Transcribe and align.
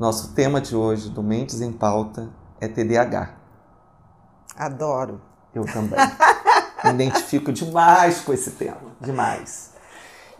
Nosso 0.00 0.32
tema 0.32 0.62
de 0.62 0.74
hoje 0.74 1.10
do 1.10 1.22
Mentes 1.22 1.60
em 1.60 1.70
Pauta 1.70 2.30
é 2.58 2.66
TDAH. 2.66 3.34
Adoro. 4.56 5.20
Eu 5.54 5.66
também. 5.66 5.98
Me 6.82 6.90
identifico 7.04 7.52
demais 7.52 8.22
com 8.22 8.32
esse 8.32 8.52
tema, 8.52 8.96
demais. 8.98 9.74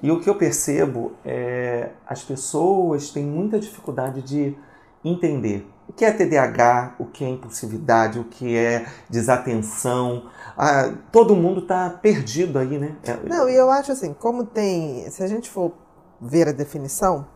E 0.03 0.11
o 0.11 0.19
que 0.19 0.31
eu 0.31 0.35
percebo 0.37 1.13
é 1.23 1.91
as 2.07 2.23
pessoas 2.23 3.11
têm 3.11 3.27
muita 3.27 3.61
dificuldade 3.61 4.23
de 4.23 4.57
entender 5.05 5.71
o 5.87 5.93
que 5.93 6.07
é 6.07 6.11
TDAH, 6.11 6.95
o 6.99 7.05
que 7.05 7.23
é 7.23 7.29
impulsividade, 7.29 8.19
o 8.19 8.25
que 8.25 8.57
é 8.57 8.87
desatenção. 9.11 10.31
Ah, 10.57 10.91
todo 11.13 11.37
mundo 11.37 11.61
está 11.61 11.91
perdido 11.91 12.59
aí, 12.59 12.79
né? 12.79 12.97
É... 13.03 13.15
Não, 13.29 13.47
e 13.47 13.57
eu 13.57 13.71
acho 13.71 13.93
assim, 13.93 14.15
como 14.15 14.47
tem, 14.47 15.11
se 15.11 15.23
a 15.23 15.27
gente 15.27 15.51
for 15.51 15.75
ver 16.19 16.49
a 16.49 16.53
definição 16.53 17.27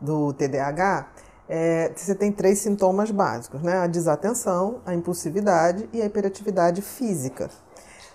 do 0.00 0.32
TDAH, 0.32 1.08
é, 1.54 1.92
você 1.94 2.14
tem 2.14 2.32
três 2.32 2.60
sintomas 2.60 3.10
básicos, 3.10 3.60
né? 3.60 3.76
A 3.76 3.86
desatenção, 3.86 4.80
a 4.86 4.94
impulsividade 4.94 5.86
e 5.92 6.00
a 6.00 6.06
hiperatividade 6.06 6.80
física. 6.80 7.50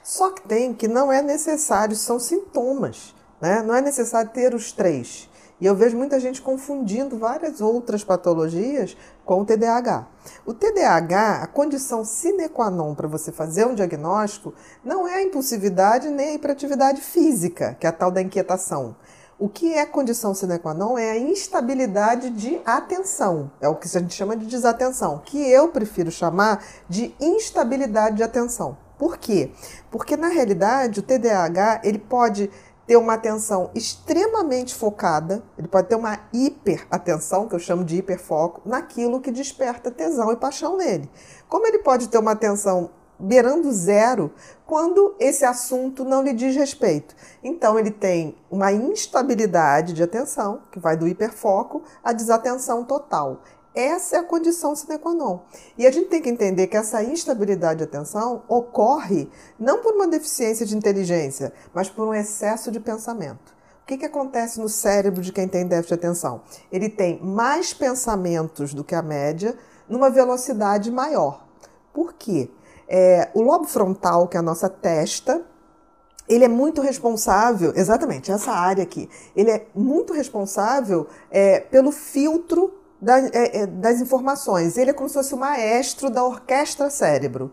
Só 0.03 0.31
que 0.31 0.41
tem 0.41 0.73
que 0.73 0.87
não 0.87 1.11
é 1.11 1.21
necessário, 1.21 1.95
são 1.95 2.19
sintomas, 2.19 3.13
né? 3.39 3.61
Não 3.61 3.75
é 3.75 3.81
necessário 3.81 4.31
ter 4.31 4.55
os 4.55 4.71
três. 4.71 5.29
E 5.61 5.67
eu 5.67 5.75
vejo 5.75 5.95
muita 5.95 6.19
gente 6.19 6.41
confundindo 6.41 7.15
várias 7.19 7.61
outras 7.61 8.03
patologias 8.03 8.97
com 9.23 9.41
o 9.41 9.45
TDAH. 9.45 10.07
O 10.43 10.53
TDAH, 10.53 11.43
a 11.43 11.47
condição 11.47 12.03
sine 12.03 12.49
qua 12.49 12.71
non 12.71 12.95
para 12.95 13.07
você 13.07 13.31
fazer 13.31 13.67
um 13.67 13.75
diagnóstico, 13.75 14.51
não 14.83 15.07
é 15.07 15.15
a 15.15 15.21
impulsividade 15.21 16.09
nem 16.09 16.29
a 16.29 16.33
hiperatividade 16.33 17.01
física, 17.01 17.77
que 17.79 17.85
é 17.85 17.89
a 17.89 17.93
tal 17.93 18.09
da 18.09 18.21
inquietação. 18.21 18.95
O 19.39 19.47
que 19.47 19.71
é 19.71 19.85
condição 19.85 20.33
sine 20.33 20.57
qua 20.57 20.73
non 20.73 20.97
é 20.97 21.11
a 21.11 21.17
instabilidade 21.19 22.31
de 22.31 22.59
atenção. 22.65 23.51
É 23.61 23.69
o 23.69 23.75
que 23.75 23.87
a 23.87 23.99
gente 23.99 24.15
chama 24.15 24.35
de 24.35 24.47
desatenção, 24.47 25.21
que 25.23 25.37
eu 25.37 25.67
prefiro 25.67 26.09
chamar 26.09 26.65
de 26.89 27.13
instabilidade 27.19 28.15
de 28.15 28.23
atenção. 28.23 28.75
Por 28.97 29.19
quê? 29.19 29.51
Porque 29.91 30.17
na 30.17 30.27
realidade 30.27 31.01
o 31.01 31.03
TDAH 31.03 31.81
ele 31.83 31.99
pode 31.99 32.49
ter 32.87 32.97
uma 32.97 33.13
atenção 33.13 33.69
extremamente 33.75 34.73
focada, 34.73 35.43
ele 35.55 35.67
pode 35.67 35.87
ter 35.87 35.95
uma 35.95 36.17
hiperatenção, 36.33 37.47
que 37.47 37.53
eu 37.53 37.59
chamo 37.59 37.83
de 37.83 37.97
hiperfoco, 37.97 38.67
naquilo 38.67 39.21
que 39.21 39.29
desperta 39.29 39.91
tesão 39.91 40.31
e 40.31 40.35
paixão 40.35 40.77
nele. 40.77 41.07
Como 41.47 41.67
ele 41.67 41.77
pode 41.77 42.09
ter 42.09 42.17
uma 42.17 42.31
atenção 42.31 42.89
beirando 43.19 43.71
zero 43.71 44.31
quando 44.65 45.15
esse 45.19 45.45
assunto 45.45 46.03
não 46.03 46.21
lhe 46.21 46.33
diz 46.33 46.55
respeito. 46.55 47.15
Então 47.43 47.77
ele 47.79 47.91
tem 47.91 48.35
uma 48.49 48.71
instabilidade 48.71 49.93
de 49.93 50.03
atenção, 50.03 50.61
que 50.71 50.79
vai 50.79 50.97
do 50.97 51.07
hiperfoco 51.07 51.83
à 52.03 52.13
desatenção 52.13 52.83
total. 52.83 53.41
Essa 53.73 54.15
é 54.15 54.19
a 54.19 54.23
condição 54.23 54.75
sine 54.75 54.97
qua 54.97 55.13
non. 55.13 55.41
E 55.77 55.85
a 55.85 55.91
gente 55.91 56.09
tem 56.09 56.19
que 56.19 56.29
entender 56.29 56.65
que 56.65 56.75
essa 56.75 57.03
instabilidade 57.03 57.77
de 57.77 57.83
atenção 57.83 58.41
ocorre 58.47 59.29
não 59.59 59.83
por 59.83 59.93
uma 59.93 60.07
deficiência 60.07 60.65
de 60.65 60.75
inteligência, 60.75 61.53
mas 61.73 61.87
por 61.87 62.07
um 62.07 62.13
excesso 62.13 62.71
de 62.71 62.79
pensamento. 62.79 63.55
O 63.83 63.85
que, 63.85 63.99
que 63.99 64.05
acontece 64.05 64.59
no 64.59 64.67
cérebro 64.67 65.21
de 65.21 65.31
quem 65.31 65.47
tem 65.47 65.67
déficit 65.67 65.89
de 65.89 65.93
atenção? 65.93 66.41
Ele 66.71 66.89
tem 66.89 67.21
mais 67.21 67.71
pensamentos 67.71 68.73
do 68.73 68.83
que 68.83 68.95
a 68.95 69.01
média 69.03 69.55
numa 69.87 70.09
velocidade 70.09 70.91
maior. 70.91 71.45
Por 71.93 72.13
quê? 72.13 72.49
É, 72.87 73.29
o 73.33 73.41
lobo 73.41 73.65
frontal, 73.65 74.27
que 74.27 74.37
é 74.37 74.39
a 74.39 74.43
nossa 74.43 74.69
testa, 74.69 75.41
ele 76.27 76.43
é 76.43 76.47
muito 76.47 76.81
responsável, 76.81 77.71
exatamente, 77.75 78.31
essa 78.31 78.51
área 78.51 78.83
aqui, 78.83 79.09
ele 79.35 79.49
é 79.49 79.65
muito 79.73 80.13
responsável 80.13 81.07
é, 81.31 81.59
pelo 81.59 81.91
filtro 81.91 82.73
da, 83.01 83.19
é, 83.19 83.61
é, 83.61 83.65
das 83.65 84.01
informações. 84.01 84.77
Ele 84.77 84.91
é 84.91 84.93
como 84.93 85.07
se 85.07 85.15
fosse 85.15 85.33
o 85.33 85.37
maestro 85.37 86.09
da 86.09 86.23
orquestra 86.23 86.89
cérebro. 86.89 87.51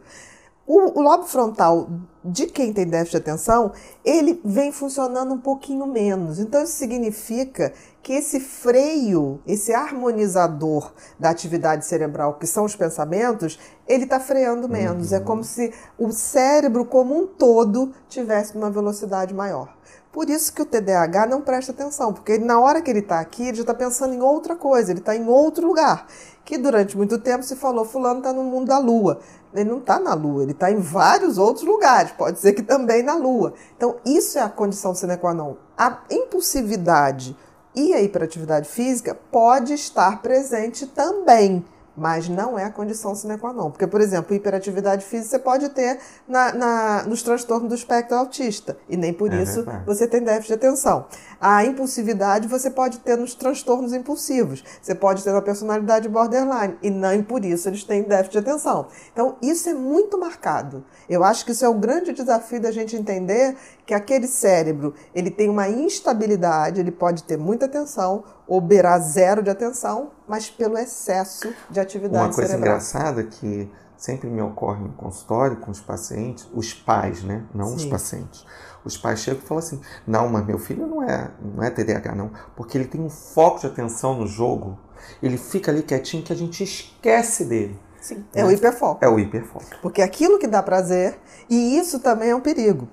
O, 0.66 0.98
o, 0.98 1.02
lobo 1.02 1.24
frontal 1.24 1.88
de 2.24 2.46
quem 2.46 2.72
tem 2.72 2.86
déficit 2.86 3.10
de 3.10 3.16
atenção, 3.18 3.72
ele 4.02 4.40
vem 4.42 4.72
funcionando 4.72 5.34
um 5.34 5.38
pouquinho 5.38 5.86
menos. 5.86 6.38
Então, 6.38 6.64
isso 6.64 6.72
significa 6.72 7.74
que 8.02 8.14
esse 8.14 8.40
freio, 8.40 9.40
esse 9.46 9.74
harmonizador 9.74 10.92
da 11.18 11.28
atividade 11.28 11.84
cerebral, 11.84 12.34
que 12.34 12.46
são 12.46 12.64
os 12.64 12.74
pensamentos, 12.74 13.58
ele 13.86 14.04
está 14.04 14.18
freando 14.18 14.66
menos. 14.66 15.12
É 15.12 15.16
uhum. 15.16 15.22
É 15.22 15.26
como 15.26 15.44
se 15.44 15.70
o 15.98 16.10
cérebro 16.12 16.86
como 16.86 17.14
um 17.14 17.26
todo 17.26 17.92
tivesse 18.08 18.56
uma 18.56 18.70
velocidade 18.70 19.34
maior. 19.34 19.74
Por 20.14 20.30
isso 20.30 20.52
que 20.52 20.62
o 20.62 20.64
TDAH 20.64 21.26
não 21.26 21.42
presta 21.42 21.72
atenção, 21.72 22.12
porque 22.12 22.38
na 22.38 22.60
hora 22.60 22.80
que 22.80 22.88
ele 22.88 23.00
está 23.00 23.18
aqui, 23.18 23.48
ele 23.48 23.56
já 23.56 23.62
está 23.62 23.74
pensando 23.74 24.14
em 24.14 24.22
outra 24.22 24.54
coisa, 24.54 24.92
ele 24.92 25.00
está 25.00 25.16
em 25.16 25.26
outro 25.26 25.66
lugar. 25.66 26.06
Que 26.44 26.56
durante 26.56 26.96
muito 26.96 27.18
tempo 27.18 27.42
se 27.42 27.56
falou, 27.56 27.84
fulano 27.84 28.18
está 28.18 28.32
no 28.32 28.44
mundo 28.44 28.68
da 28.68 28.78
lua. 28.78 29.18
Ele 29.54 29.70
não 29.70 29.78
está 29.78 30.00
na 30.00 30.14
lua, 30.14 30.42
ele 30.42 30.52
está 30.52 30.70
em 30.70 30.80
vários 30.80 31.38
outros 31.38 31.64
lugares, 31.64 32.10
pode 32.12 32.40
ser 32.40 32.52
que 32.52 32.62
também 32.62 33.02
na 33.02 33.14
lua. 33.14 33.54
Então, 33.76 33.96
isso 34.04 34.36
é 34.36 34.42
a 34.42 34.48
condição 34.48 34.94
sine 34.94 35.16
qua 35.16 35.32
non. 35.32 35.54
A 35.78 36.00
impulsividade 36.10 37.36
e 37.74 37.94
a 37.94 38.02
hiperatividade 38.02 38.68
física 38.68 39.16
pode 39.30 39.72
estar 39.72 40.20
presente 40.20 40.86
também 40.86 41.64
mas 41.96 42.28
não 42.28 42.58
é 42.58 42.64
a 42.64 42.70
condição 42.70 43.14
sine 43.14 43.38
qua 43.38 43.52
non. 43.52 43.70
Porque, 43.70 43.86
por 43.86 44.00
exemplo, 44.00 44.34
hiperatividade 44.34 45.04
física 45.04 45.30
você 45.30 45.38
pode 45.38 45.68
ter 45.70 45.98
na, 46.26 46.52
na 46.52 47.02
nos 47.04 47.22
transtornos 47.22 47.68
do 47.68 47.74
espectro 47.74 48.16
autista, 48.16 48.76
e 48.88 48.96
nem 48.96 49.12
por 49.12 49.32
é 49.32 49.42
isso 49.42 49.64
verdade. 49.64 49.86
você 49.86 50.06
tem 50.06 50.22
déficit 50.22 50.48
de 50.48 50.54
atenção. 50.54 51.06
A 51.40 51.64
impulsividade 51.64 52.48
você 52.48 52.70
pode 52.70 52.98
ter 53.00 53.16
nos 53.16 53.34
transtornos 53.34 53.92
impulsivos, 53.92 54.64
você 54.80 54.94
pode 54.94 55.22
ter 55.22 55.32
na 55.32 55.42
personalidade 55.42 56.08
borderline, 56.08 56.76
e 56.82 56.90
nem 56.90 57.22
por 57.22 57.44
isso 57.44 57.68
eles 57.68 57.84
têm 57.84 58.02
déficit 58.02 58.32
de 58.32 58.38
atenção. 58.38 58.86
Então, 59.12 59.36
isso 59.42 59.68
é 59.68 59.74
muito 59.74 60.18
marcado. 60.18 60.84
Eu 61.08 61.22
acho 61.22 61.44
que 61.44 61.52
isso 61.52 61.64
é 61.64 61.68
o 61.68 61.74
grande 61.74 62.12
desafio 62.12 62.60
da 62.60 62.70
gente 62.70 62.96
entender 62.96 63.56
que 63.86 63.92
aquele 63.92 64.26
cérebro 64.26 64.94
ele 65.14 65.30
tem 65.30 65.50
uma 65.50 65.68
instabilidade, 65.68 66.80
ele 66.80 66.90
pode 66.90 67.24
ter 67.24 67.36
muita 67.36 67.66
atenção 67.66 68.24
ou 68.46 68.60
beirar 68.60 69.00
zero 69.00 69.42
de 69.42 69.50
atenção, 69.50 70.10
mas 70.28 70.50
pelo 70.50 70.78
excesso 70.78 71.52
de 71.70 71.80
atividade 71.80 72.24
Uma 72.26 72.34
coisa 72.34 72.50
cerebral. 72.50 72.74
engraçada 72.76 73.22
que 73.24 73.70
sempre 73.96 74.28
me 74.28 74.42
ocorre 74.42 74.82
no 74.82 74.92
consultório 74.92 75.56
com 75.56 75.70
os 75.70 75.80
pacientes, 75.80 76.48
os 76.52 76.74
pais, 76.74 77.22
né? 77.22 77.44
Não 77.54 77.66
Sim. 77.68 77.76
os 77.76 77.84
pacientes. 77.86 78.44
Os 78.84 78.98
pais 78.98 79.20
chegam 79.20 79.40
e 79.42 79.46
falam 79.46 79.62
assim: 79.62 79.80
não, 80.06 80.28
mas 80.28 80.44
meu 80.44 80.58
filho 80.58 80.86
não 80.86 81.02
é, 81.02 81.30
não 81.40 81.62
é 81.62 81.70
TDAH, 81.70 82.14
não, 82.14 82.30
porque 82.54 82.76
ele 82.76 82.86
tem 82.86 83.00
um 83.00 83.08
foco 83.08 83.60
de 83.60 83.66
atenção 83.66 84.14
no 84.14 84.26
jogo, 84.26 84.78
ele 85.22 85.38
fica 85.38 85.70
ali 85.70 85.82
quietinho 85.82 86.22
que 86.22 86.32
a 86.32 86.36
gente 86.36 86.62
esquece 86.62 87.44
dele. 87.44 87.78
Sim, 88.00 88.16
né? 88.16 88.42
é 88.42 88.44
o 88.44 88.50
hiperfoco. 88.50 89.02
É 89.02 89.08
o 89.08 89.18
hiperfoco. 89.18 89.64
Porque 89.80 90.02
aquilo 90.02 90.38
que 90.38 90.46
dá 90.46 90.62
prazer, 90.62 91.18
e 91.48 91.78
isso 91.78 91.98
também 92.00 92.28
é 92.28 92.36
um 92.36 92.40
perigo. 92.40 92.86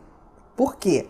Por 0.56 0.78
quê? 0.78 1.08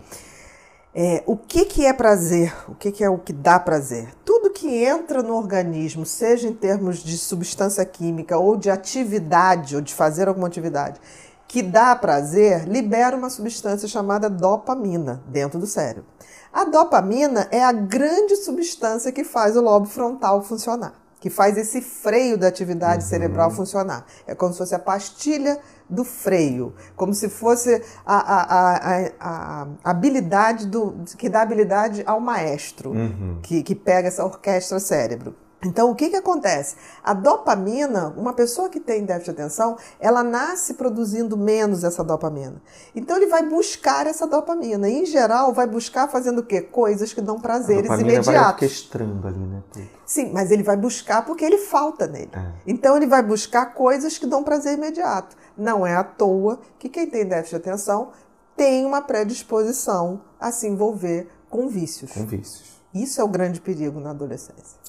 É, 0.94 1.22
o 1.24 1.36
que, 1.36 1.64
que 1.64 1.86
é 1.86 1.92
prazer? 1.92 2.52
O 2.68 2.74
que, 2.74 2.90
que 2.90 3.04
é 3.04 3.08
o 3.08 3.16
que 3.16 3.32
dá 3.32 3.58
prazer? 3.60 4.12
Que 4.54 4.84
entra 4.84 5.22
no 5.22 5.34
organismo, 5.34 6.06
seja 6.06 6.46
em 6.46 6.52
termos 6.52 6.98
de 6.98 7.18
substância 7.18 7.84
química 7.84 8.38
ou 8.38 8.56
de 8.56 8.70
atividade, 8.70 9.74
ou 9.74 9.82
de 9.82 9.92
fazer 9.92 10.28
alguma 10.28 10.46
atividade, 10.46 11.00
que 11.48 11.62
dá 11.62 11.96
prazer, 11.96 12.68
libera 12.68 13.16
uma 13.16 13.28
substância 13.28 13.88
chamada 13.88 14.30
dopamina 14.30 15.22
dentro 15.26 15.58
do 15.58 15.66
cérebro. 15.66 16.04
A 16.52 16.64
dopamina 16.64 17.48
é 17.50 17.62
a 17.62 17.72
grande 17.72 18.36
substância 18.36 19.10
que 19.10 19.24
faz 19.24 19.56
o 19.56 19.60
lobo 19.60 19.86
frontal 19.86 20.42
funcionar, 20.42 20.94
que 21.22 21.30
faz 21.30 21.56
esse 21.56 21.80
freio 21.80 22.36
da 22.36 22.48
atividade 22.48 23.04
uhum. 23.04 23.08
cerebral 23.08 23.48
funcionar. 23.52 24.04
É 24.26 24.34
como 24.34 24.52
se 24.52 24.58
fosse 24.58 24.74
a 24.74 24.78
pastilha 24.78 25.56
do 25.88 26.02
freio, 26.02 26.74
como 26.96 27.14
se 27.14 27.28
fosse 27.28 27.80
a, 28.04 28.16
a, 28.16 28.42
a, 28.50 29.12
a 29.20 29.66
habilidade 29.84 30.66
do, 30.66 31.04
que 31.16 31.28
dá 31.28 31.42
habilidade 31.42 32.02
ao 32.06 32.18
maestro, 32.18 32.90
uhum. 32.90 33.38
que, 33.40 33.62
que 33.62 33.72
pega 33.72 34.08
essa 34.08 34.24
orquestra 34.24 34.80
cérebro. 34.80 35.32
Então, 35.64 35.90
o 35.90 35.94
que, 35.94 36.10
que 36.10 36.16
acontece? 36.16 36.74
A 37.04 37.14
dopamina, 37.14 38.12
uma 38.16 38.32
pessoa 38.32 38.68
que 38.68 38.80
tem 38.80 39.04
déficit 39.04 39.34
de 39.34 39.42
atenção, 39.42 39.76
ela 40.00 40.22
nasce 40.22 40.74
produzindo 40.74 41.36
menos 41.36 41.84
essa 41.84 42.02
dopamina. 42.02 42.60
Então, 42.94 43.16
ele 43.16 43.26
vai 43.26 43.48
buscar 43.48 44.06
essa 44.08 44.26
dopamina. 44.26 44.88
E, 44.88 45.02
em 45.02 45.06
geral, 45.06 45.52
vai 45.52 45.66
buscar 45.66 46.08
fazendo 46.08 46.40
o 46.40 46.42
quê? 46.42 46.60
Coisas 46.60 47.12
que 47.12 47.20
dão 47.20 47.40
prazeres 47.40 47.88
a 47.90 47.94
imediatos. 47.94 48.26
Vai 48.26 48.46
orquestrando 48.48 49.28
ali, 49.28 49.38
né? 49.38 49.62
Sim, 50.04 50.32
mas 50.32 50.50
ele 50.50 50.64
vai 50.64 50.76
buscar 50.76 51.24
porque 51.24 51.44
ele 51.44 51.58
falta 51.58 52.08
nele. 52.08 52.30
É. 52.32 52.52
Então, 52.66 52.96
ele 52.96 53.06
vai 53.06 53.22
buscar 53.22 53.66
coisas 53.66 54.18
que 54.18 54.26
dão 54.26 54.42
prazer 54.42 54.76
imediato. 54.76 55.36
Não 55.56 55.86
é 55.86 55.94
à 55.94 56.02
toa 56.02 56.58
que 56.78 56.88
quem 56.88 57.06
tem 57.06 57.24
déficit 57.24 57.50
de 57.50 57.56
atenção 57.68 58.10
tem 58.56 58.84
uma 58.84 59.00
predisposição 59.00 60.22
a 60.40 60.50
se 60.50 60.66
envolver 60.66 61.28
com 61.48 61.68
vícios. 61.68 62.12
Com 62.12 62.26
vícios. 62.26 62.82
Isso 62.92 63.20
é 63.20 63.24
o 63.24 63.28
grande 63.28 63.60
perigo 63.60 64.00
na 64.00 64.10
adolescência. 64.10 64.81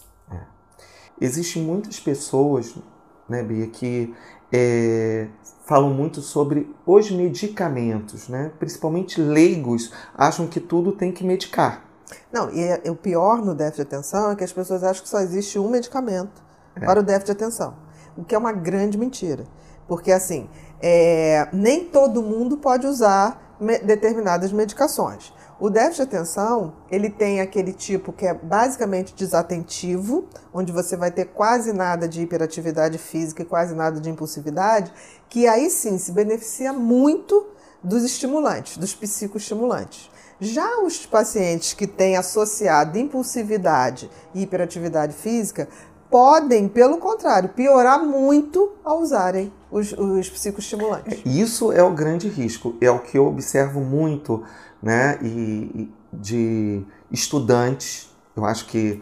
Existem 1.19 1.63
muitas 1.63 1.99
pessoas, 1.99 2.75
né, 3.29 3.43
Bia, 3.43 3.67
que 3.67 4.13
é, 4.51 5.27
falam 5.65 5.89
muito 5.89 6.21
sobre 6.21 6.73
os 6.85 7.09
medicamentos, 7.09 8.27
né? 8.27 8.51
Principalmente 8.59 9.19
leigos 9.19 9.91
acham 10.15 10.45
que 10.47 10.59
tudo 10.59 10.91
tem 10.91 11.11
que 11.11 11.23
medicar. 11.23 11.83
Não, 12.31 12.51
e 12.51 12.61
é, 12.61 12.81
o 12.89 12.95
pior 12.95 13.43
no 13.43 13.55
déficit 13.55 13.87
de 13.87 13.95
atenção 13.95 14.31
é 14.31 14.35
que 14.35 14.43
as 14.43 14.53
pessoas 14.53 14.83
acham 14.83 15.03
que 15.03 15.09
só 15.09 15.19
existe 15.19 15.57
um 15.57 15.69
medicamento 15.69 16.43
é. 16.75 16.85
para 16.85 16.99
o 16.99 17.03
déficit 17.03 17.25
de 17.27 17.43
atenção, 17.43 17.75
o 18.17 18.23
que 18.23 18.35
é 18.35 18.37
uma 18.37 18.51
grande 18.51 18.97
mentira. 18.97 19.45
Porque, 19.87 20.11
assim, 20.11 20.49
é, 20.81 21.47
nem 21.51 21.85
todo 21.85 22.21
mundo 22.21 22.57
pode 22.57 22.85
usar 22.85 23.55
me 23.59 23.79
determinadas 23.79 24.51
medicações. 24.51 25.33
O 25.59 25.69
déficit 25.69 26.09
de 26.09 26.15
atenção, 26.15 26.73
ele 26.89 27.09
tem 27.09 27.39
aquele 27.39 27.71
tipo 27.71 28.11
que 28.11 28.25
é 28.25 28.33
basicamente 28.33 29.13
desatentivo, 29.13 30.25
onde 30.53 30.71
você 30.71 30.97
vai 30.97 31.11
ter 31.11 31.25
quase 31.25 31.71
nada 31.71 32.07
de 32.07 32.21
hiperatividade 32.21 32.97
física 32.97 33.43
e 33.43 33.45
quase 33.45 33.75
nada 33.75 33.99
de 33.99 34.09
impulsividade, 34.09 34.91
que 35.29 35.47
aí 35.47 35.69
sim 35.69 35.97
se 35.97 36.11
beneficia 36.11 36.73
muito 36.73 37.47
dos 37.83 38.03
estimulantes, 38.03 38.77
dos 38.77 38.95
psicoestimulantes. 38.95 40.09
Já 40.39 40.79
os 40.81 41.05
pacientes 41.05 41.73
que 41.73 41.85
têm 41.85 42.17
associado 42.17 42.97
impulsividade 42.97 44.09
e 44.33 44.41
hiperatividade 44.41 45.13
física 45.13 45.67
podem, 46.09 46.67
pelo 46.67 46.97
contrário, 46.97 47.49
piorar 47.49 48.03
muito 48.03 48.73
ao 48.83 48.99
usarem 48.99 49.51
os, 49.71 49.93
os 49.93 50.29
psicoestimulantes. 50.29 51.21
Isso 51.25 51.71
é 51.71 51.81
o 51.81 51.91
grande 51.91 52.27
risco, 52.27 52.75
é 52.81 52.91
o 52.91 52.99
que 52.99 53.17
eu 53.17 53.25
observo 53.25 53.79
muito 53.79 54.43
né, 54.83 55.17
e, 55.23 55.89
de 56.11 56.83
estudantes. 57.09 58.13
Eu 58.35 58.45
acho 58.45 58.67
que 58.67 59.01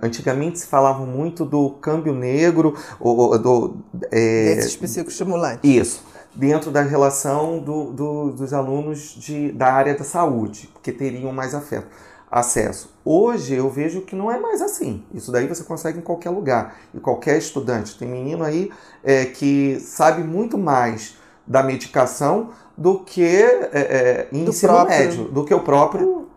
antigamente 0.00 0.60
se 0.60 0.66
falava 0.66 1.04
muito 1.04 1.44
do 1.44 1.70
câmbio 1.70 2.14
negro, 2.14 2.76
ou, 3.00 3.36
do, 3.36 3.76
é, 4.12 4.54
desses 4.54 4.76
psicoestimulantes. 4.76 5.58
Isso 5.68 6.14
dentro 6.34 6.70
da 6.70 6.82
relação 6.82 7.60
do, 7.60 7.92
do, 7.92 8.32
dos 8.32 8.52
alunos 8.52 9.14
de, 9.16 9.52
da 9.52 9.72
área 9.72 9.94
da 9.94 10.04
saúde, 10.04 10.68
porque 10.72 10.90
teriam 10.90 11.32
mais 11.32 11.54
afeto, 11.54 11.86
acesso. 12.30 12.92
Hoje 13.04 13.54
eu 13.54 13.70
vejo 13.70 14.00
que 14.00 14.16
não 14.16 14.30
é 14.30 14.38
mais 14.38 14.60
assim. 14.60 15.04
Isso 15.14 15.30
daí 15.30 15.46
você 15.46 15.62
consegue 15.62 15.98
em 15.98 16.02
qualquer 16.02 16.30
lugar. 16.30 16.76
E 16.92 16.98
qualquer 16.98 17.38
estudante. 17.38 17.96
Tem 17.96 18.08
menino 18.08 18.42
aí 18.42 18.72
é, 19.04 19.26
que 19.26 19.78
sabe 19.78 20.24
muito 20.24 20.58
mais 20.58 21.16
da 21.46 21.62
medicação 21.62 22.50
do 22.76 23.00
que 23.00 23.24
é, 23.24 23.70
é, 23.72 24.28
em 24.32 24.44
do 24.44 24.50
ensino 24.50 24.72
próprio... 24.72 24.98
médio, 24.98 25.24
do 25.26 25.44
que 25.44 25.54
o 25.54 25.60
próprio 25.60 26.28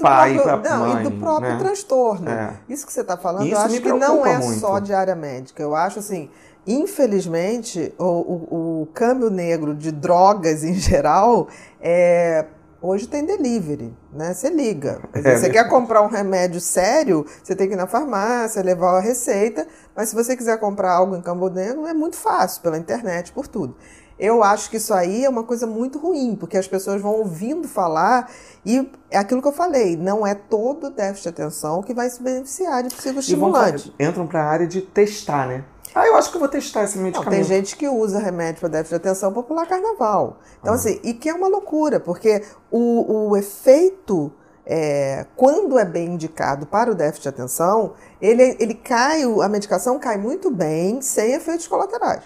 pai 0.00 0.38
próprio, 0.38 0.70
não, 0.70 0.88
mãe, 0.88 1.00
e 1.00 1.08
do 1.08 1.10
próprio 1.12 1.52
né? 1.52 1.58
transtorno. 1.58 2.28
É. 2.28 2.54
Isso 2.68 2.86
que 2.86 2.92
você 2.92 3.00
está 3.00 3.16
falando, 3.16 3.46
Isso 3.46 3.54
eu 3.54 3.58
acho 3.58 3.80
que 3.80 3.92
não 3.92 4.26
é 4.26 4.36
muito. 4.36 4.60
só 4.60 4.78
de 4.78 4.92
área 4.92 5.14
médica. 5.14 5.62
Eu 5.62 5.74
acho 5.74 6.00
assim, 6.00 6.28
Infelizmente, 6.68 7.94
o, 7.98 8.04
o, 8.04 8.82
o 8.82 8.88
câmbio 8.92 9.30
negro 9.30 9.74
de 9.74 9.90
drogas 9.90 10.62
em 10.62 10.74
geral 10.76 11.48
é 11.80 12.44
hoje 12.80 13.08
tem 13.08 13.24
delivery, 13.24 13.96
né? 14.12 14.34
Você 14.34 14.50
liga. 14.50 15.00
Dizer, 15.14 15.28
é, 15.30 15.38
você 15.38 15.50
quer 15.50 15.66
comprar 15.66 16.02
um 16.02 16.08
remédio 16.08 16.60
sério, 16.60 17.24
você 17.42 17.56
tem 17.56 17.68
que 17.68 17.74
ir 17.74 17.76
na 17.76 17.86
farmácia, 17.86 18.62
levar 18.62 18.98
a 18.98 19.00
receita, 19.00 19.66
mas 19.96 20.10
se 20.10 20.14
você 20.14 20.36
quiser 20.36 20.60
comprar 20.60 20.92
algo 20.92 21.16
em 21.16 21.22
Negro, 21.52 21.86
é 21.86 21.94
muito 21.94 22.16
fácil, 22.16 22.60
pela 22.60 22.76
internet, 22.76 23.32
por 23.32 23.48
tudo. 23.48 23.74
Eu 24.18 24.42
acho 24.42 24.68
que 24.68 24.78
isso 24.78 24.92
aí 24.92 25.24
é 25.24 25.28
uma 25.28 25.44
coisa 25.44 25.66
muito 25.66 25.98
ruim, 25.98 26.34
porque 26.34 26.56
as 26.56 26.66
pessoas 26.66 27.00
vão 27.00 27.12
ouvindo 27.12 27.68
falar 27.68 28.30
e 28.66 28.90
é 29.10 29.18
aquilo 29.18 29.40
que 29.40 29.48
eu 29.48 29.52
falei, 29.52 29.96
não 29.96 30.26
é 30.26 30.34
todo 30.34 30.90
déficit 30.90 31.22
de 31.22 31.28
atenção 31.28 31.82
que 31.82 31.94
vai 31.94 32.10
se 32.10 32.20
beneficiar 32.20 32.82
de 32.82 32.94
psicoestimulante. 32.94 33.94
E 33.96 34.02
vão, 34.02 34.10
entram 34.10 34.26
para 34.26 34.42
a 34.42 34.46
área 34.46 34.66
de 34.66 34.80
testar, 34.82 35.46
né? 35.46 35.64
Ah, 35.94 36.06
eu 36.06 36.16
acho 36.16 36.30
que 36.30 36.36
eu 36.36 36.40
vou 36.40 36.48
testar 36.48 36.84
esse 36.84 36.98
medicamento. 36.98 37.30
Não, 37.30 37.32
tem 37.32 37.44
gente 37.44 37.76
que 37.76 37.88
usa 37.88 38.18
remédio 38.18 38.60
para 38.60 38.68
déficit 38.68 38.90
de 38.90 39.08
atenção 39.08 39.32
para 39.32 39.42
pular 39.42 39.66
carnaval. 39.66 40.38
Então, 40.60 40.72
ah. 40.72 40.76
assim, 40.76 41.00
e 41.02 41.14
que 41.14 41.28
é 41.28 41.34
uma 41.34 41.48
loucura, 41.48 41.98
porque 41.98 42.42
o, 42.70 43.30
o 43.30 43.36
efeito, 43.36 44.32
é, 44.66 45.26
quando 45.34 45.78
é 45.78 45.84
bem 45.84 46.14
indicado 46.14 46.66
para 46.66 46.90
o 46.90 46.94
déficit 46.94 47.22
de 47.22 47.28
atenção, 47.28 47.94
ele, 48.20 48.56
ele 48.60 48.74
cai, 48.74 49.22
a 49.22 49.48
medicação 49.48 49.98
cai 49.98 50.18
muito 50.18 50.50
bem, 50.50 51.00
sem 51.00 51.32
efeitos 51.32 51.66
colaterais. 51.66 52.22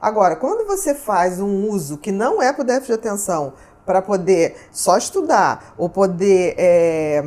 Agora, 0.00 0.34
quando 0.36 0.66
você 0.66 0.94
faz 0.94 1.40
um 1.40 1.68
uso 1.68 1.98
que 1.98 2.10
não 2.10 2.40
é 2.40 2.52
para 2.52 2.62
o 2.62 2.64
déficit 2.64 2.86
de 2.86 3.08
atenção, 3.08 3.52
para 3.84 4.00
poder 4.00 4.56
só 4.72 4.96
estudar 4.96 5.74
ou 5.76 5.88
poder 5.88 6.54
é, 6.56 7.22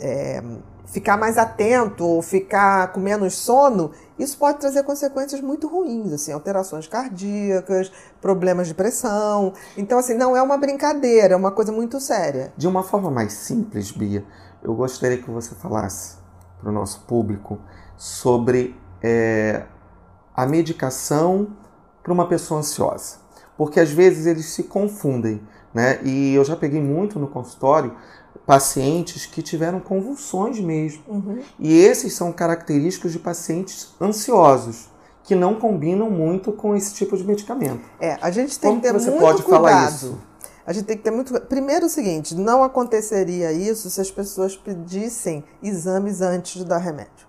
é, 0.00 0.42
ficar 0.86 1.16
mais 1.16 1.38
atento 1.38 2.04
ou 2.04 2.20
ficar 2.20 2.92
com 2.92 3.00
menos 3.00 3.34
sono, 3.34 3.92
isso 4.18 4.36
pode 4.36 4.58
trazer 4.58 4.82
consequências 4.82 5.40
muito 5.40 5.68
ruins, 5.68 6.12
assim, 6.12 6.32
alterações 6.32 6.86
cardíacas, 6.86 7.92
problemas 8.20 8.66
de 8.68 8.74
pressão. 8.74 9.52
Então, 9.76 9.98
assim, 9.98 10.14
não 10.14 10.36
é 10.36 10.42
uma 10.42 10.58
brincadeira, 10.58 11.34
é 11.34 11.36
uma 11.36 11.52
coisa 11.52 11.70
muito 11.70 12.00
séria. 12.00 12.52
De 12.56 12.66
uma 12.66 12.82
forma 12.82 13.10
mais 13.10 13.32
simples, 13.32 13.90
Bia, 13.90 14.24
eu 14.62 14.74
gostaria 14.74 15.18
que 15.18 15.30
você 15.30 15.54
falasse 15.54 16.16
para 16.60 16.68
o 16.68 16.72
nosso 16.72 17.02
público 17.06 17.58
sobre 17.96 18.76
é, 19.02 19.64
a 20.34 20.46
medicação 20.46 21.48
para 22.08 22.14
uma 22.14 22.26
pessoa 22.26 22.60
ansiosa. 22.60 23.16
Porque 23.56 23.78
às 23.78 23.90
vezes 23.90 24.24
eles 24.24 24.46
se 24.46 24.62
confundem, 24.62 25.42
né? 25.74 26.00
E 26.02 26.34
eu 26.34 26.42
já 26.42 26.56
peguei 26.56 26.80
muito 26.80 27.18
no 27.18 27.28
consultório 27.28 27.94
pacientes 28.46 29.26
que 29.26 29.42
tiveram 29.42 29.78
convulsões 29.78 30.58
mesmo. 30.58 31.02
Uhum. 31.06 31.40
E 31.58 31.76
esses 31.78 32.14
são 32.14 32.32
característicos 32.32 33.12
de 33.12 33.18
pacientes 33.18 33.94
ansiosos 34.00 34.88
que 35.22 35.34
não 35.34 35.56
combinam 35.56 36.10
muito 36.10 36.50
com 36.50 36.74
esse 36.74 36.94
tipo 36.94 37.14
de 37.14 37.24
medicamento. 37.24 37.82
É, 38.00 38.16
a 38.22 38.30
gente 38.30 38.58
tem 38.58 38.70
Como 38.70 38.80
que 38.80 38.86
ter 38.86 38.94
você 38.94 39.10
muito 39.10 39.20
pode 39.20 39.42
cuidado. 39.42 39.64
falar 39.64 39.90
isso? 39.90 40.18
A 40.64 40.72
gente 40.72 40.86
tem 40.86 40.96
que 40.96 41.02
ter 41.02 41.10
muito. 41.10 41.38
Primeiro, 41.42 41.84
o 41.84 41.88
seguinte: 41.90 42.34
não 42.34 42.62
aconteceria 42.62 43.52
isso 43.52 43.90
se 43.90 44.00
as 44.00 44.10
pessoas 44.10 44.56
pedissem 44.56 45.44
exames 45.62 46.22
antes 46.22 46.54
de 46.54 46.64
dar 46.64 46.78
remédio. 46.78 47.27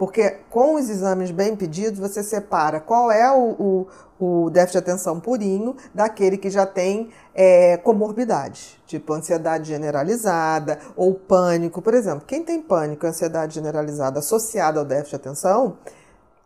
Porque 0.00 0.38
com 0.48 0.76
os 0.76 0.88
exames 0.88 1.30
bem 1.30 1.54
pedidos, 1.54 2.00
você 2.00 2.22
separa 2.22 2.80
qual 2.80 3.12
é 3.12 3.30
o, 3.30 3.86
o, 4.18 4.46
o 4.46 4.48
déficit 4.48 4.82
de 4.82 4.90
atenção 4.90 5.20
purinho 5.20 5.76
daquele 5.94 6.38
que 6.38 6.48
já 6.48 6.64
tem 6.64 7.10
é, 7.34 7.76
comorbidade, 7.76 8.80
tipo 8.86 9.12
ansiedade 9.12 9.68
generalizada 9.68 10.78
ou 10.96 11.12
pânico. 11.12 11.82
Por 11.82 11.92
exemplo, 11.92 12.24
quem 12.26 12.42
tem 12.42 12.62
pânico 12.62 13.04
e 13.04 13.10
ansiedade 13.10 13.56
generalizada 13.56 14.20
associada 14.20 14.78
ao 14.78 14.86
déficit 14.86 15.10
de 15.10 15.16
atenção, 15.16 15.76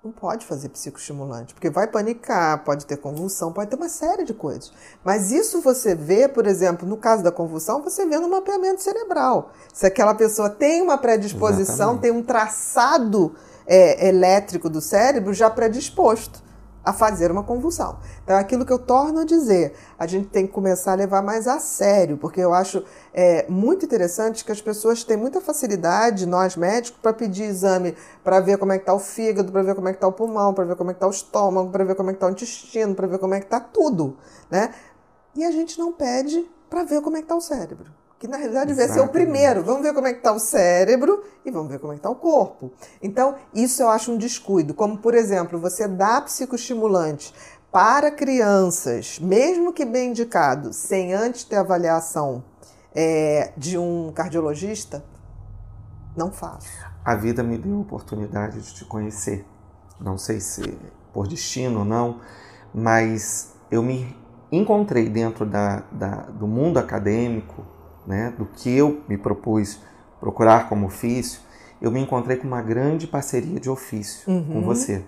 não 0.04 0.12
pode 0.12 0.44
fazer 0.44 0.68
psicoestimulante, 0.68 1.54
porque 1.54 1.70
vai 1.70 1.86
panicar, 1.86 2.62
pode 2.62 2.84
ter 2.84 2.98
convulsão, 2.98 3.50
pode 3.50 3.70
ter 3.70 3.76
uma 3.76 3.88
série 3.88 4.24
de 4.24 4.34
coisas. 4.34 4.70
Mas 5.02 5.32
isso 5.32 5.62
você 5.62 5.94
vê, 5.94 6.28
por 6.28 6.46
exemplo, 6.46 6.86
no 6.86 6.98
caso 6.98 7.22
da 7.22 7.32
convulsão, 7.32 7.82
você 7.82 8.04
vê 8.04 8.18
no 8.18 8.28
mapeamento 8.28 8.82
cerebral. 8.82 9.50
Se 9.72 9.86
aquela 9.86 10.14
pessoa 10.14 10.50
tem 10.50 10.82
uma 10.82 10.98
predisposição, 10.98 11.92
Exatamente. 11.92 12.02
tem 12.02 12.10
um 12.10 12.22
traçado 12.22 13.34
é, 13.66 14.06
elétrico 14.06 14.68
do 14.68 14.80
cérebro 14.82 15.32
já 15.32 15.48
predisposto 15.48 16.43
a 16.84 16.92
fazer 16.92 17.30
uma 17.30 17.42
convulsão. 17.42 17.98
Então, 18.22 18.36
é 18.36 18.40
aquilo 18.40 18.64
que 18.64 18.72
eu 18.72 18.78
torno 18.78 19.20
a 19.20 19.24
dizer, 19.24 19.74
a 19.98 20.06
gente 20.06 20.28
tem 20.28 20.46
que 20.46 20.52
começar 20.52 20.92
a 20.92 20.96
levar 20.96 21.22
mais 21.22 21.48
a 21.48 21.58
sério, 21.58 22.16
porque 22.16 22.40
eu 22.40 22.52
acho 22.52 22.84
é, 23.12 23.46
muito 23.48 23.86
interessante 23.86 24.44
que 24.44 24.52
as 24.52 24.60
pessoas 24.60 25.02
têm 25.02 25.16
muita 25.16 25.40
facilidade, 25.40 26.26
nós 26.26 26.56
médicos, 26.56 27.00
para 27.00 27.12
pedir 27.12 27.44
exame 27.44 27.96
para 28.22 28.40
ver 28.40 28.58
como 28.58 28.72
é 28.72 28.76
que 28.76 28.82
está 28.82 28.92
o 28.92 28.98
fígado, 28.98 29.50
para 29.50 29.62
ver 29.62 29.74
como 29.74 29.88
é 29.88 29.92
que 29.92 29.96
está 29.96 30.06
o 30.06 30.12
pulmão, 30.12 30.52
para 30.52 30.64
ver 30.64 30.76
como 30.76 30.90
é 30.90 30.94
que 30.94 30.98
está 30.98 31.06
o 31.06 31.10
estômago, 31.10 31.70
para 31.70 31.84
ver 31.84 31.94
como 31.94 32.10
é 32.10 32.12
que 32.12 32.16
está 32.16 32.26
o 32.26 32.30
intestino, 32.30 32.94
para 32.94 33.06
ver 33.06 33.18
como 33.18 33.34
é 33.34 33.40
que 33.40 33.46
está 33.46 33.60
tudo, 33.60 34.16
né? 34.50 34.74
E 35.34 35.44
a 35.44 35.50
gente 35.50 35.78
não 35.78 35.92
pede 35.92 36.48
para 36.68 36.84
ver 36.84 37.00
como 37.00 37.16
é 37.16 37.20
que 37.20 37.24
está 37.24 37.34
o 37.34 37.40
cérebro 37.40 38.03
que 38.24 38.28
na 38.28 38.38
realidade 38.38 38.72
vai 38.72 38.88
ser 38.88 39.00
o 39.00 39.08
primeiro. 39.08 39.62
Vamos 39.62 39.82
ver 39.82 39.92
como 39.92 40.06
é 40.06 40.12
que 40.12 40.20
está 40.20 40.32
o 40.32 40.38
cérebro 40.38 41.22
e 41.44 41.50
vamos 41.50 41.70
ver 41.70 41.78
como 41.78 41.92
é 41.92 41.96
que 41.96 41.98
está 41.98 42.08
o 42.08 42.14
corpo. 42.14 42.72
Então, 43.02 43.34
isso 43.52 43.82
eu 43.82 43.90
acho 43.90 44.10
um 44.12 44.16
descuido. 44.16 44.72
Como, 44.72 44.96
por 44.96 45.14
exemplo, 45.14 45.58
você 45.58 45.86
dá 45.86 46.22
psicoestimulante 46.22 47.34
para 47.70 48.10
crianças, 48.10 49.18
mesmo 49.18 49.74
que 49.74 49.84
bem 49.84 50.08
indicado, 50.08 50.72
sem 50.72 51.12
antes 51.12 51.44
ter 51.44 51.56
avaliação 51.56 52.42
é, 52.94 53.52
de 53.58 53.76
um 53.76 54.10
cardiologista, 54.10 55.04
não 56.16 56.32
faço. 56.32 56.66
A 57.04 57.14
vida 57.14 57.42
me 57.42 57.58
deu 57.58 57.76
a 57.76 57.80
oportunidade 57.80 58.58
de 58.58 58.74
te 58.74 58.86
conhecer. 58.86 59.44
Não 60.00 60.16
sei 60.16 60.40
se 60.40 60.62
por 61.12 61.28
destino 61.28 61.80
ou 61.80 61.84
não, 61.84 62.20
mas 62.72 63.52
eu 63.70 63.82
me 63.82 64.16
encontrei 64.50 65.10
dentro 65.10 65.44
da, 65.44 65.82
da, 65.92 66.22
do 66.30 66.46
mundo 66.46 66.78
acadêmico 66.78 67.73
né, 68.06 68.32
do 68.36 68.46
que 68.46 68.74
eu 68.76 69.02
me 69.08 69.16
propus 69.16 69.78
procurar 70.20 70.68
como 70.68 70.86
ofício, 70.86 71.40
eu 71.80 71.90
me 71.90 72.00
encontrei 72.00 72.36
com 72.36 72.46
uma 72.46 72.62
grande 72.62 73.06
parceria 73.06 73.60
de 73.60 73.68
ofício 73.68 74.30
uhum. 74.30 74.44
com 74.44 74.62
você. 74.62 75.02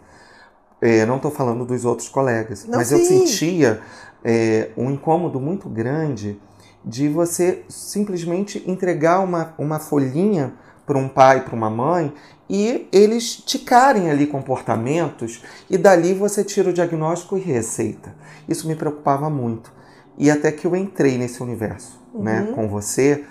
É, 0.81 1.07
não 1.07 1.17
estou 1.17 1.31
falando 1.31 1.65
dos 1.65 1.85
outros 1.85 2.09
colegas, 2.09 2.67
não, 2.67 2.79
mas 2.79 2.88
sim. 2.88 2.97
eu 2.97 3.05
sentia 3.05 3.81
é, 4.23 4.71
um 4.76 4.91
incômodo 4.91 5.41
muito 5.41 5.69
grande 5.69 6.38
de 6.85 7.09
você 7.09 7.65
simplesmente 7.69 8.62
entregar 8.67 9.21
uma, 9.21 9.55
uma 9.59 9.79
folhinha 9.79 10.53
para 10.85 10.99
um 10.99 11.09
pai, 11.09 11.45
para 11.45 11.55
uma 11.55 11.71
mãe, 11.71 12.12
e 12.49 12.87
eles 12.93 13.37
ticarem 13.37 14.09
ali 14.09 14.26
comportamentos, 14.26 15.43
e 15.69 15.76
dali 15.76 16.15
você 16.15 16.45
tira 16.45 16.71
o 16.71 16.73
diagnóstico 16.73 17.37
e 17.37 17.41
receita. 17.41 18.15
Isso 18.49 18.69
me 18.69 18.76
preocupava 18.76 19.29
muito. 19.29 19.73
E 20.17 20.31
até 20.31 20.53
que 20.53 20.67
eu 20.67 20.76
entrei 20.76 21.19
nesse 21.19 21.43
universo 21.43 21.99
uhum. 22.17 22.23
né, 22.23 22.53
com 22.55 22.69
você, 22.69 23.25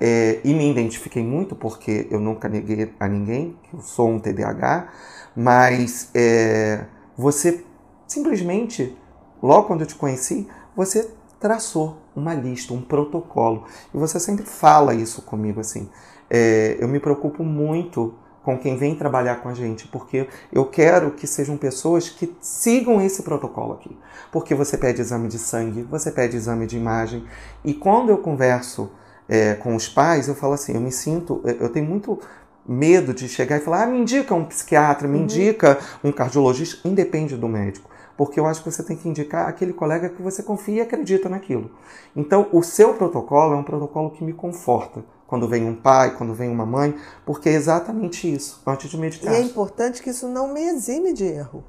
é, 0.00 0.40
e 0.42 0.52
me 0.52 0.70
identifiquei 0.70 1.22
muito 1.22 1.54
porque 1.54 2.08
eu 2.10 2.18
nunca 2.18 2.48
neguei 2.48 2.92
a 2.98 3.06
ninguém 3.06 3.56
que 3.62 3.74
eu 3.74 3.80
sou 3.80 4.10
um 4.10 4.18
TDAH, 4.18 4.88
mas 5.36 6.10
é, 6.14 6.84
você 7.16 7.64
simplesmente, 8.06 8.96
logo 9.42 9.68
quando 9.68 9.82
eu 9.82 9.86
te 9.86 9.94
conheci, 9.94 10.48
você 10.74 11.08
traçou 11.38 11.98
uma 12.14 12.34
lista, 12.34 12.74
um 12.74 12.80
protocolo. 12.80 13.64
E 13.92 13.98
você 13.98 14.20
sempre 14.20 14.44
fala 14.44 14.94
isso 14.94 15.22
comigo 15.22 15.60
assim. 15.60 15.88
É, 16.30 16.76
eu 16.78 16.88
me 16.88 17.00
preocupo 17.00 17.42
muito 17.42 18.14
com 18.42 18.58
quem 18.58 18.76
vem 18.76 18.94
trabalhar 18.94 19.36
com 19.36 19.48
a 19.48 19.54
gente, 19.54 19.86
porque 19.88 20.28
eu 20.52 20.64
quero 20.64 21.12
que 21.12 21.26
sejam 21.26 21.56
pessoas 21.56 22.08
que 22.08 22.34
sigam 22.40 23.00
esse 23.00 23.22
protocolo 23.22 23.74
aqui. 23.74 23.96
Porque 24.30 24.54
você 24.54 24.76
pede 24.76 25.00
exame 25.00 25.28
de 25.28 25.38
sangue, 25.38 25.82
você 25.82 26.10
pede 26.10 26.36
exame 26.36 26.66
de 26.66 26.76
imagem, 26.76 27.24
e 27.64 27.72
quando 27.72 28.10
eu 28.10 28.18
converso 28.18 28.90
é, 29.28 29.54
com 29.54 29.76
os 29.76 29.88
pais, 29.88 30.28
eu 30.28 30.34
falo 30.34 30.54
assim, 30.54 30.74
eu 30.74 30.80
me 30.80 30.90
sinto, 30.90 31.40
eu 31.44 31.68
tenho 31.68 31.86
muito 31.86 32.18
medo 32.66 33.12
de 33.12 33.28
chegar 33.28 33.56
e 33.56 33.60
falar, 33.60 33.84
ah, 33.84 33.86
me 33.86 33.98
indica 33.98 34.34
um 34.34 34.44
psiquiatra, 34.44 35.08
me 35.08 35.16
uhum. 35.16 35.24
indica 35.24 35.78
um 36.02 36.12
cardiologista, 36.12 36.86
independe 36.88 37.36
do 37.36 37.48
médico. 37.48 37.90
Porque 38.22 38.38
eu 38.38 38.46
acho 38.46 38.62
que 38.62 38.70
você 38.70 38.84
tem 38.84 38.96
que 38.96 39.08
indicar 39.08 39.48
aquele 39.48 39.72
colega 39.72 40.08
que 40.08 40.22
você 40.22 40.44
confia 40.44 40.76
e 40.76 40.80
acredita 40.80 41.28
naquilo. 41.28 41.72
Então, 42.14 42.46
o 42.52 42.62
seu 42.62 42.94
protocolo 42.94 43.52
é 43.52 43.56
um 43.56 43.64
protocolo 43.64 44.12
que 44.12 44.22
me 44.22 44.32
conforta 44.32 45.04
quando 45.26 45.48
vem 45.48 45.68
um 45.68 45.74
pai, 45.74 46.14
quando 46.16 46.32
vem 46.32 46.48
uma 46.48 46.64
mãe, 46.64 46.94
porque 47.26 47.48
é 47.48 47.54
exatamente 47.54 48.32
isso, 48.32 48.62
antes 48.64 48.88
de 48.88 48.96
medicar. 48.96 49.34
E 49.34 49.38
é 49.38 49.40
importante 49.40 50.00
que 50.00 50.10
isso 50.10 50.28
não 50.28 50.54
me 50.54 50.62
exime 50.62 51.12
de 51.12 51.24
erro, 51.24 51.64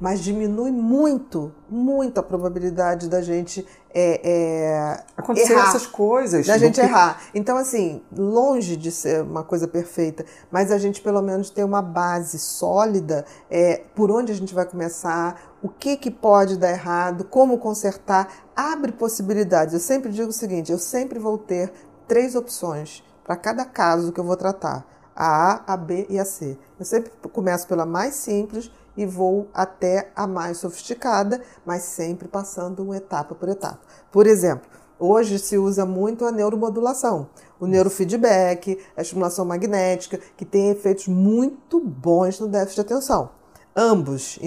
mas 0.00 0.20
diminui 0.20 0.70
muito, 0.70 1.52
muito 1.68 2.18
a 2.18 2.22
probabilidade 2.22 3.08
da 3.08 3.22
gente 3.22 3.66
é, 3.94 4.20
é, 4.24 5.04
acontecer 5.16 5.52
errar, 5.52 5.68
essas 5.68 5.86
coisas. 5.86 6.46
Da 6.46 6.58
gente 6.58 6.74
que... 6.74 6.80
errar. 6.80 7.22
Então, 7.32 7.56
assim, 7.56 8.02
longe 8.16 8.76
de 8.76 8.90
ser 8.90 9.22
uma 9.22 9.44
coisa 9.44 9.68
perfeita, 9.68 10.24
mas 10.50 10.72
a 10.72 10.78
gente 10.78 11.00
pelo 11.00 11.22
menos 11.22 11.48
tem 11.48 11.64
uma 11.64 11.80
base 11.80 12.38
sólida 12.38 13.24
é, 13.48 13.82
por 13.94 14.10
onde 14.10 14.32
a 14.32 14.34
gente 14.34 14.52
vai 14.52 14.64
começar, 14.64 15.54
o 15.62 15.68
que, 15.68 15.96
que 15.96 16.10
pode 16.10 16.58
dar 16.58 16.70
errado, 16.70 17.24
como 17.24 17.56
consertar, 17.58 18.28
abre 18.54 18.92
possibilidades. 18.92 19.74
Eu 19.74 19.80
sempre 19.80 20.10
digo 20.10 20.28
o 20.28 20.32
seguinte: 20.32 20.72
eu 20.72 20.78
sempre 20.78 21.18
vou 21.18 21.38
ter 21.38 21.72
três 22.08 22.34
opções 22.34 23.02
para 23.24 23.36
cada 23.36 23.64
caso 23.64 24.12
que 24.12 24.18
eu 24.18 24.24
vou 24.24 24.36
tratar: 24.36 24.84
a 25.14 25.52
A, 25.52 25.74
a 25.74 25.76
B 25.76 26.06
e 26.08 26.18
a 26.18 26.24
C. 26.24 26.58
Eu 26.78 26.84
sempre 26.84 27.10
começo 27.32 27.66
pela 27.66 27.86
mais 27.86 28.14
simples 28.14 28.70
e 28.96 29.04
vou 29.06 29.48
até 29.52 30.10
a 30.14 30.26
mais 30.26 30.58
sofisticada, 30.58 31.40
mas 31.64 31.82
sempre 31.82 32.28
passando 32.28 32.82
uma 32.82 32.96
etapa 32.96 33.34
por 33.34 33.48
etapa. 33.48 33.80
Por 34.10 34.26
exemplo, 34.26 34.68
hoje 34.98 35.38
se 35.38 35.58
usa 35.58 35.84
muito 35.84 36.24
a 36.24 36.32
neuromodulação, 36.32 37.28
o 37.58 37.66
neurofeedback, 37.66 38.78
a 38.96 39.02
estimulação 39.02 39.44
magnética, 39.44 40.20
que 40.36 40.44
tem 40.44 40.70
efeitos 40.70 41.08
muito 41.08 41.80
bons 41.80 42.38
no 42.38 42.48
déficit 42.48 42.76
de 42.76 42.80
atenção. 42.80 43.30
Ambos, 43.76 44.38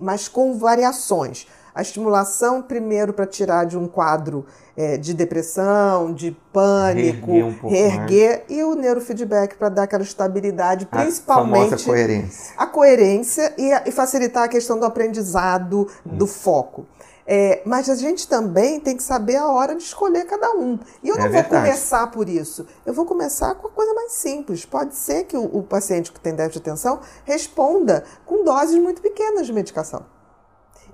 mas 0.00 0.28
com 0.28 0.56
variações 0.58 1.46
a 1.74 1.82
estimulação 1.82 2.62
primeiro 2.62 3.12
para 3.12 3.26
tirar 3.26 3.64
de 3.64 3.76
um 3.76 3.88
quadro 3.88 4.44
é, 4.76 4.96
de 4.96 5.14
depressão, 5.14 6.12
de 6.12 6.36
pânico, 6.52 7.32
reerguer, 7.32 7.64
um 7.64 7.68
reerguer 7.68 8.44
e 8.48 8.62
o 8.62 8.74
neurofeedback 8.74 9.56
para 9.56 9.68
dar 9.68 9.82
aquela 9.84 10.02
estabilidade, 10.02 10.86
principalmente 10.86 11.74
a 11.74 11.78
coerência, 11.78 12.54
a 12.56 12.66
coerência 12.66 13.54
e, 13.58 13.72
a, 13.72 13.82
e, 13.86 13.90
facilitar 13.90 14.44
a 14.44 14.48
questão 14.48 14.78
do 14.78 14.84
aprendizado, 14.86 15.86
Isso. 15.88 16.16
do 16.16 16.26
foco. 16.26 16.86
É, 17.24 17.62
mas 17.64 17.88
a 17.88 17.94
gente 17.94 18.26
também 18.26 18.80
tem 18.80 18.96
que 18.96 19.02
saber 19.02 19.36
a 19.36 19.46
hora 19.46 19.76
de 19.76 19.82
escolher 19.82 20.24
cada 20.24 20.50
um. 20.52 20.78
E 21.02 21.08
eu 21.08 21.16
não 21.16 21.26
é 21.26 21.28
vou 21.28 21.40
verdade. 21.40 21.66
começar 21.66 22.06
por 22.08 22.28
isso. 22.28 22.66
Eu 22.84 22.92
vou 22.92 23.06
começar 23.06 23.54
com 23.54 23.68
a 23.68 23.70
coisa 23.70 23.94
mais 23.94 24.12
simples. 24.12 24.64
Pode 24.64 24.96
ser 24.96 25.24
que 25.24 25.36
o, 25.36 25.44
o 25.44 25.62
paciente 25.62 26.10
que 26.10 26.18
tem 26.18 26.34
déficit 26.34 26.64
de 26.64 26.70
atenção 26.70 27.00
responda 27.24 28.02
com 28.26 28.42
doses 28.42 28.76
muito 28.76 29.00
pequenas 29.00 29.46
de 29.46 29.52
medicação. 29.52 30.04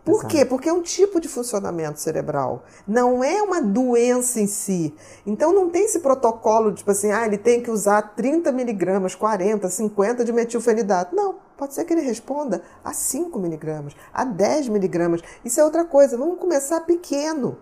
Por 0.09 0.21
Exato. 0.21 0.29
quê? 0.29 0.45
Porque 0.47 0.71
é 0.71 0.73
um 0.73 0.81
tipo 0.81 1.21
de 1.21 1.29
funcionamento 1.29 2.00
cerebral, 2.00 2.65
não 2.87 3.23
é 3.23 3.43
uma 3.43 3.61
doença 3.61 4.41
em 4.41 4.47
si. 4.47 4.95
Então 5.27 5.53
não 5.53 5.69
tem 5.69 5.85
esse 5.85 5.99
protocolo, 5.99 6.73
tipo 6.73 6.91
assim, 6.91 7.12
ah, 7.12 7.27
ele 7.27 7.37
tem 7.37 7.62
que 7.62 7.71
usar 7.71 8.00
30 8.17 8.50
miligramas, 8.50 9.15
40, 9.15 9.69
50 9.69 10.25
de 10.25 10.33
metilfenidato. 10.33 11.15
Não, 11.15 11.35
pode 11.59 11.75
ser 11.75 11.85
que 11.85 11.93
ele 11.93 12.00
responda 12.00 12.62
a 12.83 12.95
5 12.95 13.38
miligramas, 13.38 13.95
a 14.11 14.25
10 14.25 14.71
miligramas. 14.71 15.21
Isso 15.45 15.61
é 15.61 15.65
outra 15.65 15.85
coisa, 15.85 16.17
vamos 16.17 16.38
começar 16.38 16.81
pequeno. 16.81 17.59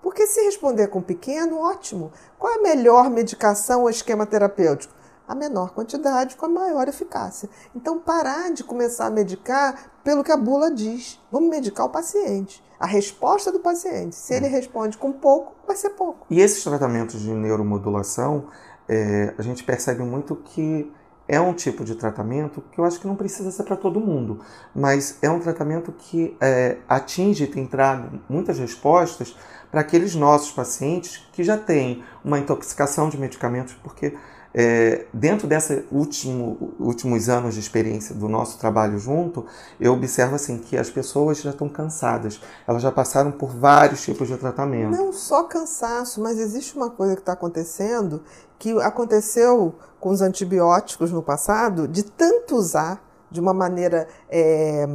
Porque 0.00 0.26
se 0.26 0.40
responder 0.40 0.88
com 0.88 1.02
pequeno, 1.02 1.58
ótimo. 1.58 2.10
Qual 2.38 2.50
é 2.50 2.56
a 2.56 2.62
melhor 2.62 3.10
medicação 3.10 3.82
ou 3.82 3.90
esquema 3.90 4.24
terapêutico? 4.24 4.94
A 5.30 5.34
menor 5.34 5.70
quantidade 5.70 6.34
com 6.34 6.46
a 6.46 6.48
maior 6.48 6.88
eficácia. 6.88 7.48
Então, 7.72 8.00
parar 8.00 8.50
de 8.50 8.64
começar 8.64 9.06
a 9.06 9.10
medicar 9.10 9.92
pelo 10.02 10.24
que 10.24 10.32
a 10.32 10.36
bula 10.36 10.72
diz. 10.72 11.20
Vamos 11.30 11.48
medicar 11.48 11.86
o 11.86 11.88
paciente. 11.88 12.60
A 12.80 12.86
resposta 12.86 13.52
do 13.52 13.60
paciente. 13.60 14.16
Se 14.16 14.34
ele 14.34 14.48
responde 14.48 14.98
com 14.98 15.12
pouco, 15.12 15.54
vai 15.64 15.76
ser 15.76 15.90
pouco. 15.90 16.26
E 16.28 16.40
esses 16.40 16.64
tratamentos 16.64 17.20
de 17.20 17.30
neuromodulação, 17.30 18.48
é, 18.88 19.32
a 19.38 19.42
gente 19.42 19.62
percebe 19.62 20.02
muito 20.02 20.34
que 20.34 20.92
é 21.28 21.40
um 21.40 21.54
tipo 21.54 21.84
de 21.84 21.94
tratamento 21.94 22.60
que 22.72 22.80
eu 22.80 22.84
acho 22.84 22.98
que 22.98 23.06
não 23.06 23.14
precisa 23.14 23.52
ser 23.52 23.62
para 23.62 23.76
todo 23.76 24.00
mundo, 24.00 24.40
mas 24.74 25.16
é 25.22 25.30
um 25.30 25.38
tratamento 25.38 25.92
que 25.92 26.36
é, 26.40 26.78
atinge 26.88 27.44
e 27.44 27.46
tem 27.46 27.68
trago 27.68 28.18
muitas 28.28 28.58
respostas 28.58 29.36
para 29.70 29.82
aqueles 29.82 30.16
nossos 30.16 30.50
pacientes 30.50 31.24
que 31.32 31.44
já 31.44 31.56
têm 31.56 32.02
uma 32.24 32.36
intoxicação 32.36 33.08
de 33.08 33.16
medicamentos, 33.16 33.74
porque 33.74 34.16
é, 34.52 35.06
dentro 35.12 35.46
desses 35.46 35.84
último, 35.90 36.74
últimos 36.78 37.28
anos 37.28 37.54
de 37.54 37.60
experiência 37.60 38.14
do 38.14 38.28
nosso 38.28 38.58
trabalho 38.58 38.98
junto, 38.98 39.46
eu 39.78 39.92
observo 39.92 40.34
assim 40.34 40.58
que 40.58 40.76
as 40.76 40.90
pessoas 40.90 41.40
já 41.40 41.50
estão 41.50 41.68
cansadas. 41.68 42.40
Elas 42.66 42.82
já 42.82 42.90
passaram 42.90 43.30
por 43.30 43.50
vários 43.50 44.02
tipos 44.02 44.26
de 44.28 44.36
tratamento. 44.36 44.96
Não 44.96 45.12
só 45.12 45.44
cansaço, 45.44 46.20
mas 46.20 46.38
existe 46.38 46.76
uma 46.76 46.90
coisa 46.90 47.14
que 47.14 47.22
está 47.22 47.32
acontecendo 47.32 48.22
que 48.58 48.78
aconteceu 48.82 49.74
com 49.98 50.10
os 50.10 50.20
antibióticos 50.20 51.10
no 51.10 51.22
passado, 51.22 51.88
de 51.88 52.02
tanto 52.02 52.56
usar 52.56 53.02
de 53.30 53.40
uma 53.40 53.54
maneira 53.54 54.06
é, 54.28 54.86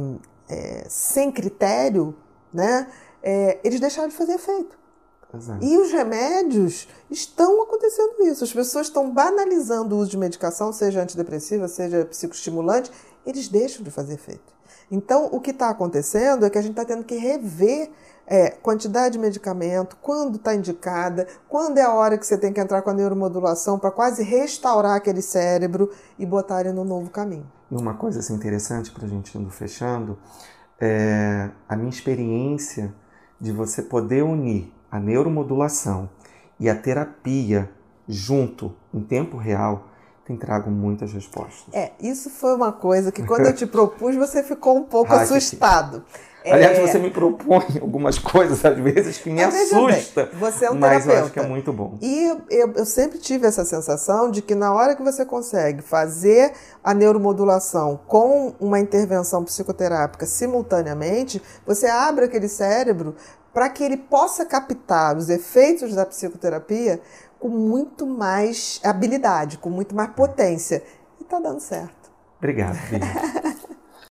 é, 0.48 0.86
sem 0.88 1.32
critério, 1.32 2.14
né? 2.52 2.86
É, 3.20 3.58
eles 3.64 3.80
deixaram 3.80 4.08
de 4.08 4.14
fazer 4.14 4.34
efeito. 4.34 4.78
Exato. 5.36 5.64
E 5.64 5.78
os 5.78 5.92
remédios 5.92 6.88
estão 7.10 7.62
acontecendo 7.62 8.22
isso. 8.22 8.44
As 8.44 8.52
pessoas 8.52 8.86
estão 8.86 9.12
banalizando 9.12 9.94
o 9.94 9.98
uso 9.98 10.10
de 10.10 10.18
medicação, 10.18 10.72
seja 10.72 11.02
antidepressiva, 11.02 11.68
seja 11.68 12.04
psicoestimulante, 12.04 12.90
eles 13.24 13.48
deixam 13.48 13.82
de 13.82 13.90
fazer 13.90 14.14
efeito. 14.14 14.54
Então, 14.90 15.28
o 15.32 15.40
que 15.40 15.50
está 15.50 15.70
acontecendo 15.70 16.46
é 16.46 16.50
que 16.50 16.58
a 16.58 16.62
gente 16.62 16.72
está 16.72 16.84
tendo 16.84 17.04
que 17.04 17.16
rever 17.16 17.90
é, 18.26 18.50
quantidade 18.50 19.12
de 19.12 19.18
medicamento, 19.18 19.96
quando 20.02 20.36
está 20.36 20.54
indicada, 20.54 21.26
quando 21.48 21.78
é 21.78 21.82
a 21.82 21.92
hora 21.92 22.18
que 22.18 22.26
você 22.26 22.36
tem 22.36 22.52
que 22.52 22.60
entrar 22.60 22.82
com 22.82 22.90
a 22.90 22.94
neuromodulação 22.94 23.78
para 23.78 23.90
quase 23.90 24.22
restaurar 24.22 24.96
aquele 24.96 25.22
cérebro 25.22 25.90
e 26.18 26.26
botar 26.26 26.60
ele 26.60 26.72
no 26.72 26.84
novo 26.84 27.10
caminho. 27.10 27.50
E 27.70 27.74
uma 27.74 27.94
coisa 27.94 28.20
assim, 28.20 28.34
interessante 28.34 28.90
para 28.90 29.06
a 29.06 29.08
gente 29.08 29.36
indo 29.36 29.50
fechando, 29.50 30.18
é 30.80 31.50
a 31.68 31.76
minha 31.76 31.90
experiência 31.90 32.94
de 33.40 33.52
você 33.52 33.82
poder 33.82 34.22
unir 34.22 34.72
a 34.90 34.98
neuromodulação 34.98 36.08
e 36.58 36.68
a 36.68 36.74
terapia 36.74 37.70
junto 38.08 38.74
em 38.92 39.00
tempo 39.00 39.36
real 39.36 39.88
tem 40.26 40.36
trago 40.36 40.70
muitas 40.70 41.12
respostas. 41.12 41.72
É, 41.72 41.92
isso 42.00 42.28
foi 42.30 42.54
uma 42.54 42.72
coisa 42.72 43.12
que 43.12 43.22
quando 43.22 43.46
eu 43.46 43.54
te 43.54 43.64
propus 43.64 44.16
você 44.16 44.42
ficou 44.42 44.76
um 44.76 44.82
pouco 44.82 45.12
Ai, 45.12 45.22
assustado. 45.22 46.02
Que... 46.42 46.50
Aliás, 46.50 46.78
é... 46.78 46.86
você 46.86 46.98
me 46.98 47.10
propõe 47.10 47.64
algumas 47.80 48.18
coisas 48.18 48.64
às 48.64 48.76
vezes 48.78 49.18
que 49.18 49.30
me 49.30 49.44
mas, 49.44 49.54
assusta. 49.54 50.26
Bem, 50.26 50.38
você 50.38 50.64
é 50.64 50.70
um 50.70 50.74
mas 50.74 51.04
terapeuta. 51.04 51.12
eu 51.12 51.24
acho 51.24 51.32
que 51.32 51.40
é 51.40 51.46
muito 51.46 51.72
bom. 51.72 51.98
E 52.00 52.24
eu, 52.50 52.72
eu, 52.74 52.84
sempre 52.84 53.18
tive 53.18 53.46
essa 53.46 53.64
sensação 53.64 54.30
de 54.30 54.42
que 54.42 54.54
na 54.54 54.72
hora 54.72 54.96
que 54.96 55.02
você 55.02 55.24
consegue 55.24 55.82
fazer 55.82 56.52
a 56.82 56.92
neuromodulação 56.92 57.98
com 58.06 58.54
uma 58.58 58.80
intervenção 58.80 59.44
psicoterápica 59.44 60.26
simultaneamente, 60.26 61.40
você 61.64 61.86
abre 61.86 62.24
aquele 62.24 62.48
cérebro 62.48 63.14
para 63.56 63.70
que 63.70 63.82
ele 63.82 63.96
possa 63.96 64.44
captar 64.44 65.16
os 65.16 65.30
efeitos 65.30 65.94
da 65.94 66.04
psicoterapia 66.04 67.00
com 67.38 67.48
muito 67.48 68.06
mais 68.06 68.78
habilidade, 68.84 69.56
com 69.56 69.70
muito 69.70 69.94
mais 69.96 70.10
potência. 70.10 70.82
E 71.18 71.22
está 71.22 71.40
dando 71.40 71.60
certo. 71.60 72.12
Obrigado, 72.36 72.76